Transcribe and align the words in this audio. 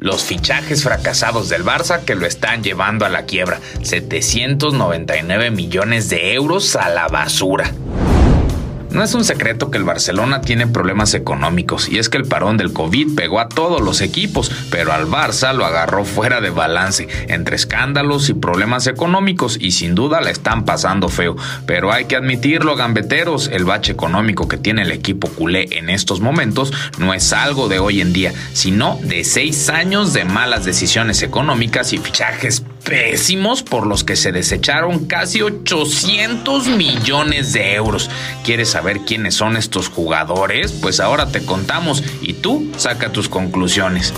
Los 0.00 0.22
fichajes 0.22 0.82
fracasados 0.82 1.50
del 1.50 1.62
Barça 1.62 2.06
que 2.06 2.14
lo 2.14 2.24
están 2.26 2.62
llevando 2.62 3.04
a 3.04 3.10
la 3.10 3.26
quiebra. 3.26 3.60
799 3.82 5.50
millones 5.50 6.08
de 6.08 6.32
euros 6.32 6.74
a 6.74 6.88
la 6.88 7.06
basura. 7.08 7.70
No 8.92 9.04
es 9.04 9.14
un 9.14 9.24
secreto 9.24 9.70
que 9.70 9.78
el 9.78 9.84
Barcelona 9.84 10.40
tiene 10.40 10.66
problemas 10.66 11.14
económicos 11.14 11.88
y 11.88 11.98
es 11.98 12.08
que 12.08 12.16
el 12.16 12.26
parón 12.26 12.56
del 12.56 12.72
COVID 12.72 13.14
pegó 13.14 13.38
a 13.38 13.48
todos 13.48 13.80
los 13.80 14.00
equipos, 14.00 14.50
pero 14.70 14.92
al 14.92 15.06
Barça 15.06 15.54
lo 15.54 15.64
agarró 15.64 16.04
fuera 16.04 16.40
de 16.40 16.50
balance, 16.50 17.06
entre 17.28 17.54
escándalos 17.54 18.28
y 18.28 18.34
problemas 18.34 18.88
económicos 18.88 19.56
y 19.60 19.70
sin 19.70 19.94
duda 19.94 20.20
la 20.20 20.30
están 20.30 20.64
pasando 20.64 21.08
feo. 21.08 21.36
Pero 21.66 21.92
hay 21.92 22.06
que 22.06 22.16
admitirlo, 22.16 22.74
gambeteros, 22.74 23.48
el 23.48 23.64
bache 23.64 23.92
económico 23.92 24.48
que 24.48 24.56
tiene 24.56 24.82
el 24.82 24.90
equipo 24.90 25.28
culé 25.28 25.78
en 25.78 25.88
estos 25.88 26.20
momentos 26.20 26.72
no 26.98 27.14
es 27.14 27.32
algo 27.32 27.68
de 27.68 27.78
hoy 27.78 28.00
en 28.00 28.12
día, 28.12 28.32
sino 28.52 28.98
de 29.02 29.22
seis 29.22 29.68
años 29.68 30.12
de 30.12 30.24
malas 30.24 30.64
decisiones 30.64 31.22
económicas 31.22 31.92
y 31.92 31.98
fichajes 31.98 32.64
pésimos 32.84 33.62
por 33.62 33.86
los 33.86 34.04
que 34.04 34.16
se 34.16 34.32
desecharon 34.32 35.06
casi 35.06 35.42
800 35.42 36.68
millones 36.68 37.52
de 37.52 37.74
euros. 37.74 38.10
¿Quieres 38.44 38.70
saber 38.70 39.00
quiénes 39.00 39.34
son 39.34 39.56
estos 39.56 39.88
jugadores? 39.88 40.72
Pues 40.72 41.00
ahora 41.00 41.30
te 41.30 41.44
contamos 41.44 42.02
y 42.20 42.34
tú 42.34 42.70
saca 42.76 43.12
tus 43.12 43.28
conclusiones. 43.28 44.12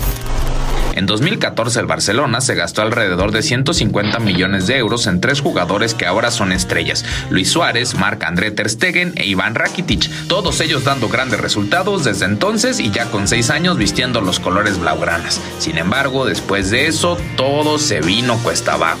En 0.93 1.05
2014 1.05 1.79
el 1.79 1.85
Barcelona 1.85 2.41
se 2.41 2.55
gastó 2.55 2.81
alrededor 2.81 3.31
de 3.31 3.41
150 3.41 4.19
millones 4.19 4.67
de 4.67 4.77
euros 4.77 5.07
en 5.07 5.21
tres 5.21 5.41
jugadores 5.41 5.93
que 5.93 6.05
ahora 6.05 6.31
son 6.31 6.51
estrellas, 6.51 7.03
Luis 7.29 7.49
Suárez, 7.49 7.95
Marc-André 7.95 8.51
Ter 8.51 8.69
Stegen 8.69 9.13
e 9.15 9.25
Iván 9.25 9.55
Rakitic, 9.55 10.09
todos 10.27 10.61
ellos 10.61 10.83
dando 10.83 11.09
grandes 11.09 11.39
resultados 11.39 12.03
desde 12.03 12.25
entonces 12.25 12.79
y 12.79 12.91
ya 12.91 13.09
con 13.09 13.27
seis 13.27 13.49
años 13.49 13.77
vistiendo 13.77 14.21
los 14.21 14.39
colores 14.39 14.79
blaugranas. 14.79 15.41
Sin 15.59 15.77
embargo, 15.77 16.25
después 16.25 16.69
de 16.69 16.87
eso, 16.87 17.17
todo 17.35 17.79
se 17.79 18.01
vino 18.01 18.37
cuesta 18.43 18.73
abajo. 18.73 18.99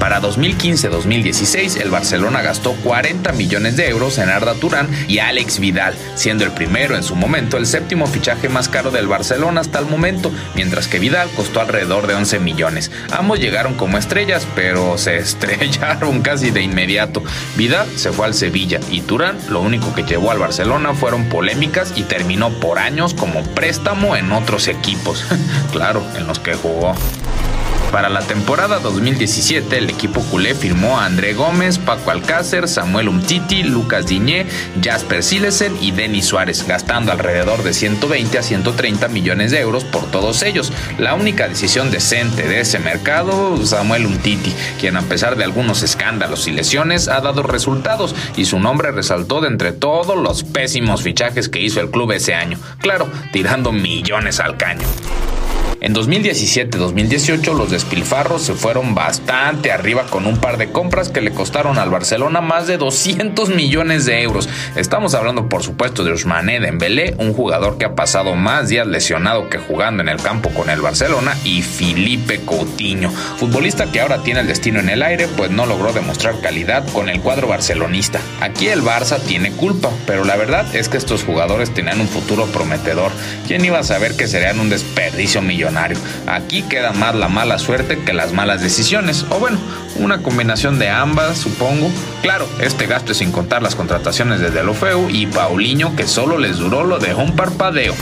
Para 0.00 0.22
2015-2016, 0.22 1.78
el 1.82 1.90
Barcelona 1.90 2.40
gastó 2.40 2.72
40 2.72 3.32
millones 3.32 3.76
de 3.76 3.90
euros 3.90 4.16
en 4.16 4.30
Arda 4.30 4.54
Turán 4.54 4.88
y 5.08 5.18
Alex 5.18 5.60
Vidal, 5.60 5.94
siendo 6.14 6.42
el 6.42 6.52
primero 6.52 6.96
en 6.96 7.02
su 7.02 7.14
momento 7.14 7.58
el 7.58 7.66
séptimo 7.66 8.06
fichaje 8.06 8.48
más 8.48 8.70
caro 8.70 8.90
del 8.90 9.06
Barcelona 9.06 9.60
hasta 9.60 9.78
el 9.78 9.84
momento, 9.84 10.32
mientras 10.54 10.88
que 10.88 10.98
Vidal 10.98 11.28
costó 11.36 11.60
alrededor 11.60 12.06
de 12.06 12.14
11 12.14 12.40
millones. 12.40 12.90
Ambos 13.12 13.40
llegaron 13.40 13.74
como 13.74 13.98
estrellas, 13.98 14.46
pero 14.54 14.96
se 14.96 15.16
estrellaron 15.18 16.22
casi 16.22 16.50
de 16.50 16.62
inmediato. 16.62 17.22
Vidal 17.56 17.86
se 17.96 18.10
fue 18.10 18.24
al 18.24 18.32
Sevilla 18.32 18.80
y 18.90 19.02
Turán 19.02 19.36
lo 19.50 19.60
único 19.60 19.94
que 19.94 20.04
llevó 20.04 20.30
al 20.30 20.38
Barcelona 20.38 20.94
fueron 20.94 21.28
polémicas 21.28 21.92
y 21.94 22.04
terminó 22.04 22.48
por 22.58 22.78
años 22.78 23.12
como 23.12 23.42
préstamo 23.42 24.16
en 24.16 24.32
otros 24.32 24.66
equipos. 24.68 25.26
claro, 25.72 26.02
en 26.16 26.26
los 26.26 26.38
que 26.38 26.54
jugó. 26.54 26.94
Para 27.92 28.08
la 28.08 28.20
temporada 28.20 28.78
2017, 28.78 29.78
el 29.78 29.90
equipo 29.90 30.20
culé 30.22 30.54
firmó 30.54 31.00
a 31.00 31.06
André 31.06 31.34
Gómez, 31.34 31.78
Paco 31.78 32.12
Alcácer, 32.12 32.68
Samuel 32.68 33.08
Umtiti, 33.08 33.64
Lucas 33.64 34.06
Diñé, 34.06 34.46
Jasper 34.80 35.24
Silesen 35.24 35.76
y 35.80 35.90
Denis 35.90 36.26
Suárez, 36.26 36.64
gastando 36.68 37.10
alrededor 37.10 37.64
de 37.64 37.74
120 37.74 38.38
a 38.38 38.42
130 38.44 39.08
millones 39.08 39.50
de 39.50 39.58
euros 39.58 39.82
por 39.82 40.08
todos 40.08 40.44
ellos. 40.44 40.72
La 40.98 41.14
única 41.14 41.48
decisión 41.48 41.90
decente 41.90 42.46
de 42.46 42.60
ese 42.60 42.78
mercado, 42.78 43.56
Samuel 43.66 44.06
Umtiti, 44.06 44.54
quien 44.78 44.96
a 44.96 45.02
pesar 45.02 45.34
de 45.34 45.42
algunos 45.42 45.82
escándalos 45.82 46.46
y 46.46 46.52
lesiones 46.52 47.08
ha 47.08 47.20
dado 47.20 47.42
resultados 47.42 48.14
y 48.36 48.44
su 48.44 48.60
nombre 48.60 48.92
resaltó 48.92 49.40
de 49.40 49.48
entre 49.48 49.72
todos 49.72 50.16
los 50.16 50.44
pésimos 50.44 51.02
fichajes 51.02 51.48
que 51.48 51.60
hizo 51.60 51.80
el 51.80 51.90
club 51.90 52.12
ese 52.12 52.34
año. 52.34 52.56
Claro, 52.78 53.08
tirando 53.32 53.72
millones 53.72 54.38
al 54.38 54.56
caño. 54.56 54.86
En 55.82 55.94
2017-2018 55.94 57.54
los 57.54 57.70
despilfarros 57.70 58.42
se 58.42 58.52
fueron 58.52 58.94
bastante 58.94 59.72
arriba 59.72 60.04
con 60.10 60.26
un 60.26 60.36
par 60.36 60.58
de 60.58 60.70
compras 60.70 61.08
que 61.08 61.22
le 61.22 61.30
costaron 61.30 61.78
al 61.78 61.88
Barcelona 61.88 62.42
más 62.42 62.66
de 62.66 62.76
200 62.76 63.48
millones 63.48 64.04
de 64.04 64.20
euros. 64.20 64.46
Estamos 64.76 65.14
hablando 65.14 65.48
por 65.48 65.62
supuesto 65.62 66.04
de 66.04 66.10
Ousmane 66.10 66.60
Dembélé, 66.60 67.14
un 67.16 67.32
jugador 67.32 67.78
que 67.78 67.86
ha 67.86 67.94
pasado 67.94 68.34
más 68.34 68.68
días 68.68 68.86
lesionado 68.86 69.48
que 69.48 69.56
jugando 69.56 70.02
en 70.02 70.10
el 70.10 70.20
campo 70.20 70.50
con 70.50 70.68
el 70.68 70.82
Barcelona 70.82 71.34
y 71.44 71.62
Felipe 71.62 72.40
Coutinho, 72.44 73.10
futbolista 73.10 73.90
que 73.90 74.02
ahora 74.02 74.22
tiene 74.22 74.40
el 74.40 74.48
destino 74.48 74.80
en 74.80 74.90
el 74.90 75.02
aire 75.02 75.28
pues 75.34 75.50
no 75.50 75.64
logró 75.64 75.94
demostrar 75.94 76.42
calidad 76.42 76.86
con 76.92 77.08
el 77.08 77.22
cuadro 77.22 77.48
barcelonista. 77.48 78.20
Aquí 78.42 78.68
el 78.68 78.82
Barça 78.82 79.18
tiene 79.18 79.52
culpa, 79.52 79.88
pero 80.06 80.24
la 80.24 80.36
verdad 80.36 80.76
es 80.76 80.90
que 80.90 80.98
estos 80.98 81.24
jugadores 81.24 81.72
tenían 81.72 82.02
un 82.02 82.08
futuro 82.08 82.44
prometedor. 82.48 83.12
¿Quién 83.46 83.64
iba 83.64 83.78
a 83.78 83.82
saber 83.82 84.14
que 84.14 84.28
serían 84.28 84.60
un 84.60 84.68
desperdicio 84.68 85.40
millonario? 85.40 85.69
Aquí 86.26 86.62
queda 86.62 86.92
más 86.92 87.14
la 87.14 87.28
mala 87.28 87.58
suerte 87.58 87.98
que 87.98 88.12
las 88.12 88.32
malas 88.32 88.60
decisiones, 88.60 89.24
o 89.30 89.38
bueno, 89.38 89.58
una 89.96 90.18
combinación 90.18 90.78
de 90.78 90.88
ambas, 90.88 91.38
supongo. 91.38 91.90
Claro, 92.22 92.48
este 92.60 92.86
gasto 92.86 93.12
es 93.12 93.18
sin 93.18 93.32
contar 93.32 93.62
las 93.62 93.74
contrataciones 93.74 94.40
de 94.40 94.50
Delofeu 94.50 95.08
y 95.10 95.26
Paulinho 95.26 95.94
que 95.96 96.06
solo 96.06 96.38
les 96.38 96.58
duró 96.58 96.84
lo 96.84 96.98
de 96.98 97.14
un 97.14 97.36
parpadeo. 97.36 97.94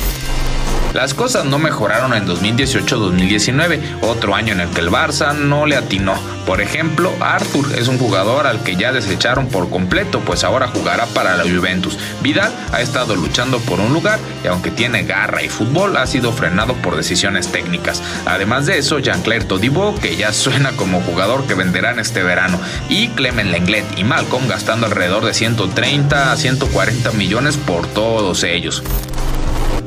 Las 0.95 1.13
cosas 1.13 1.45
no 1.45 1.59
mejoraron 1.59 2.15
en 2.15 2.27
2018-2019, 2.27 4.01
otro 4.01 4.35
año 4.35 4.55
en 4.55 4.61
el 4.61 4.71
que 4.71 4.81
el 4.81 4.91
Barça 4.91 5.35
no 5.35 5.67
le 5.67 5.77
atinó. 5.77 6.15
Por 6.47 6.63
ejemplo, 6.63 7.13
Arthur 7.21 7.75
es 7.77 7.89
un 7.89 7.99
jugador 7.99 8.47
al 8.47 8.63
que 8.63 8.75
ya 8.75 8.91
desecharon 8.91 9.49
por 9.49 9.69
completo, 9.69 10.21
pues 10.21 10.45
ahora 10.45 10.69
jugará 10.69 11.05
para 11.07 11.37
la 11.37 11.43
Juventus. 11.43 11.99
Vidal 12.23 12.51
ha 12.73 12.81
estado 12.81 13.17
luchando 13.17 13.59
por 13.61 13.81
un 13.81 13.93
lugar 13.93 14.19
y 14.43 14.47
aunque 14.47 14.71
tiene 14.71 15.03
garra 15.03 15.43
y 15.43 15.51
fútbol, 15.51 15.95
ha 15.99 16.07
sido 16.07 16.33
frenado 16.33 16.73
por 16.73 16.97
decisiones 16.97 17.53
técnicas. 17.53 18.03
Además 18.25 18.65
de 18.65 18.79
eso, 18.79 18.99
Jean-Claire 18.99 19.45
Todibo, 19.45 19.95
que 19.97 20.17
ya 20.17 20.33
suena 20.49 20.73
como 20.73 21.03
jugador 21.03 21.47
que 21.47 21.55
venderán 21.55 21.99
este 21.99 22.23
verano, 22.23 22.59
y 22.89 23.09
Clement 23.09 23.51
Lenglet 23.51 23.85
y 23.99 24.05
Malcolm 24.05 24.49
gastando 24.49 24.87
alrededor 24.87 25.27
de 25.27 25.35
130 25.35 26.33
a 26.33 26.37
140 26.37 27.13
millones 27.13 27.59
por 27.59 27.87
todos 27.89 28.43
ellos. 28.43 28.83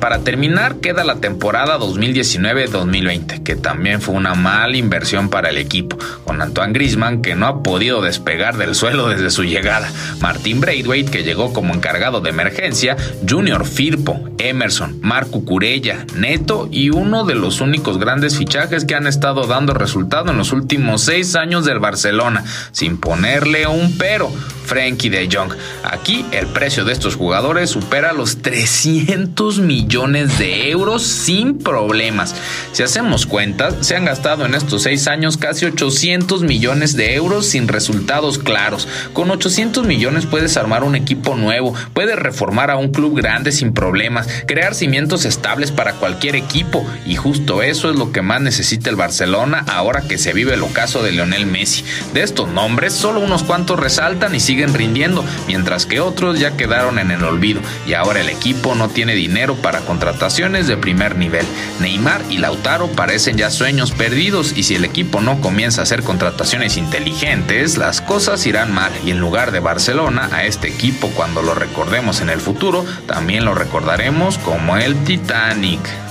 Para 0.01 0.17
terminar, 0.23 0.77
queda 0.77 1.03
la 1.03 1.17
temporada 1.17 1.77
2019-2020, 1.77 3.43
que 3.43 3.55
también 3.55 4.01
fue 4.01 4.15
una 4.15 4.33
mala 4.33 4.75
inversión 4.75 5.29
para 5.29 5.49
el 5.49 5.59
equipo, 5.59 5.95
con 6.25 6.41
Antoine 6.41 6.73
Grisman 6.73 7.21
que 7.21 7.35
no 7.35 7.45
ha 7.45 7.61
podido 7.61 8.01
despegar 8.01 8.57
del 8.57 8.73
suelo 8.73 9.09
desde 9.09 9.29
su 9.29 9.43
llegada, 9.43 9.91
Martin 10.19 10.59
Braithwaite 10.59 11.11
que 11.11 11.23
llegó 11.23 11.53
como 11.53 11.75
encargado 11.75 12.19
de 12.19 12.31
emergencia, 12.31 12.97
Junior 13.29 13.63
Firpo, 13.63 14.27
Emerson, 14.39 14.99
Marco 15.01 15.45
Curella, 15.45 16.07
Neto 16.15 16.67
y 16.71 16.89
uno 16.89 17.23
de 17.23 17.35
los 17.35 17.61
únicos 17.61 17.99
grandes 17.99 18.39
fichajes 18.39 18.85
que 18.85 18.95
han 18.95 19.05
estado 19.05 19.45
dando 19.45 19.75
resultado 19.75 20.31
en 20.31 20.37
los 20.39 20.51
últimos 20.51 21.03
seis 21.03 21.35
años 21.35 21.63
del 21.63 21.77
Barcelona, 21.77 22.43
sin 22.71 22.97
ponerle 22.97 23.67
un 23.67 23.95
pero 23.99 24.31
Frankie 24.65 25.09
de 25.09 25.27
Jong. 25.31 25.51
Aquí 25.83 26.25
el 26.31 26.47
precio 26.47 26.85
de 26.85 26.93
estos 26.93 27.17
jugadores 27.17 27.69
supera 27.69 28.13
los 28.13 28.41
300 28.41 29.59
millones 29.91 30.39
de 30.39 30.71
euros 30.71 31.03
sin 31.03 31.57
problemas. 31.57 32.33
Si 32.71 32.81
hacemos 32.81 33.25
cuentas, 33.25 33.75
se 33.81 33.97
han 33.97 34.05
gastado 34.05 34.45
en 34.45 34.55
estos 34.55 34.83
seis 34.83 35.05
años 35.09 35.35
casi 35.35 35.65
800 35.65 36.43
millones 36.43 36.95
de 36.95 37.15
euros 37.15 37.45
sin 37.45 37.67
resultados 37.67 38.39
claros. 38.39 38.87
Con 39.11 39.29
800 39.31 39.85
millones 39.85 40.25
puedes 40.25 40.55
armar 40.55 40.85
un 40.85 40.95
equipo 40.95 41.35
nuevo, 41.35 41.73
puedes 41.93 42.17
reformar 42.17 42.71
a 42.71 42.77
un 42.77 42.93
club 42.93 43.17
grande 43.17 43.51
sin 43.51 43.73
problemas, 43.73 44.29
crear 44.47 44.75
cimientos 44.75 45.25
estables 45.25 45.71
para 45.71 45.95
cualquier 45.95 46.37
equipo 46.37 46.87
y 47.05 47.17
justo 47.17 47.61
eso 47.61 47.89
es 47.89 47.97
lo 47.97 48.13
que 48.13 48.21
más 48.21 48.39
necesita 48.39 48.89
el 48.89 48.95
Barcelona 48.95 49.65
ahora 49.67 50.03
que 50.07 50.17
se 50.17 50.31
vive 50.31 50.53
el 50.53 50.63
ocaso 50.63 51.03
de 51.03 51.11
Lionel 51.11 51.47
Messi. 51.47 51.83
De 52.13 52.23
estos 52.23 52.47
nombres, 52.47 52.93
solo 52.93 53.19
unos 53.19 53.43
cuantos 53.43 53.77
resaltan 53.77 54.33
y 54.35 54.39
siguen 54.39 54.73
rindiendo, 54.73 55.25
mientras 55.47 55.85
que 55.85 55.99
otros 55.99 56.39
ya 56.39 56.55
quedaron 56.55 56.97
en 56.97 57.11
el 57.11 57.25
olvido 57.25 57.59
y 57.85 57.93
ahora 57.93 58.21
el 58.21 58.29
equipo 58.29 58.73
no 58.73 58.87
tiene 58.87 59.15
dinero 59.15 59.55
para 59.55 59.80
contrataciones 59.81 60.67
de 60.67 60.77
primer 60.77 61.15
nivel. 61.15 61.45
Neymar 61.79 62.21
y 62.29 62.37
Lautaro 62.37 62.87
parecen 62.87 63.37
ya 63.37 63.49
sueños 63.49 63.91
perdidos 63.91 64.53
y 64.55 64.63
si 64.63 64.75
el 64.75 64.85
equipo 64.85 65.21
no 65.21 65.41
comienza 65.41 65.81
a 65.81 65.83
hacer 65.83 66.03
contrataciones 66.03 66.77
inteligentes, 66.77 67.77
las 67.77 68.01
cosas 68.01 68.45
irán 68.45 68.73
mal 68.73 68.91
y 69.05 69.11
en 69.11 69.19
lugar 69.19 69.51
de 69.51 69.59
Barcelona, 69.59 70.29
a 70.31 70.45
este 70.45 70.67
equipo 70.67 71.09
cuando 71.09 71.41
lo 71.41 71.53
recordemos 71.53 72.21
en 72.21 72.29
el 72.29 72.39
futuro, 72.39 72.85
también 73.07 73.45
lo 73.45 73.53
recordaremos 73.53 74.37
como 74.37 74.77
el 74.77 74.95
Titanic. 75.03 76.10